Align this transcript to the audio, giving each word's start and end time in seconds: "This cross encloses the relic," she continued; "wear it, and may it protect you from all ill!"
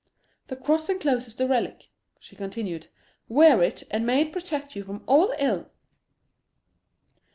"This 0.47 0.57
cross 0.63 0.89
encloses 0.89 1.35
the 1.35 1.47
relic," 1.47 1.91
she 2.19 2.35
continued; 2.35 2.87
"wear 3.29 3.61
it, 3.61 3.83
and 3.91 4.03
may 4.03 4.21
it 4.21 4.31
protect 4.31 4.75
you 4.75 4.83
from 4.83 5.03
all 5.05 5.31
ill!" 5.37 5.69